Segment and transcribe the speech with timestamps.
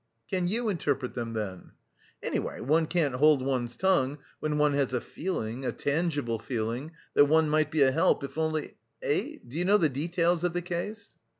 [0.31, 1.73] "Can you interpret them, then?"
[2.23, 7.25] "Anyway, one can't hold one's tongue when one has a feeling, a tangible feeling, that
[7.25, 8.77] one might be a help if only....
[9.03, 9.35] Eh!
[9.47, 11.13] Do you know the details of the case?"